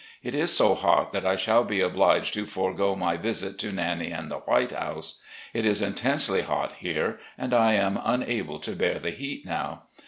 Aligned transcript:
It 0.23 0.33
is 0.33 0.51
so 0.51 0.73
hot 0.73 1.13
that 1.13 1.27
I 1.27 1.35
shall 1.35 1.63
be 1.63 1.79
obliged 1.79 2.33
to 2.33 2.47
forego 2.47 2.95
my 2.95 3.17
visit 3.17 3.59
to 3.59 3.71
Nannie 3.71 4.09
and 4.09 4.31
the' 4.31 4.39
White 4.49 4.71
House.' 4.71 5.19
It 5.53 5.63
is 5.63 5.83
intensely 5.83 6.41
hot 6.41 6.73
here 6.79 7.19
and 7.37 7.53
I 7.53 7.73
am 7.73 7.99
unable 8.03 8.57
to 8.61 8.75
bear 8.75 8.97
the 8.97 9.11
heat 9.11 9.45
now. 9.45 9.83